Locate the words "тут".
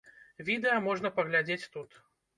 1.77-2.01